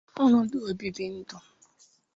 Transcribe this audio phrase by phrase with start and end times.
[0.23, 1.37] ọnọdụ obibi ndụ